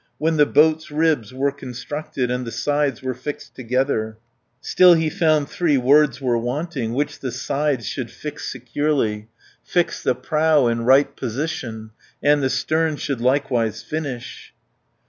When 0.17 0.37
the 0.37 0.47
boat's 0.47 0.89
ribs 0.89 1.31
were 1.31 1.51
constructed, 1.51 2.31
And 2.31 2.43
the 2.43 2.51
sides 2.51 3.03
were 3.03 3.13
fixed 3.13 3.53
together, 3.53 4.17
Still 4.59 4.95
he 4.95 5.11
found 5.11 5.47
three 5.47 5.77
words 5.77 6.19
were 6.19 6.39
wanting, 6.39 6.93
Which 6.93 7.19
the 7.19 7.31
sides 7.31 7.85
should 7.85 8.09
fix 8.09 8.47
securely, 8.51 9.27
Fix 9.63 10.01
the 10.01 10.15
prow 10.15 10.65
in 10.65 10.85
right 10.85 11.15
position, 11.15 11.91
And 12.23 12.41
the 12.41 12.49
stern 12.49 12.95
should 12.95 13.21
likewise 13.21 13.83
finish. 13.83 14.55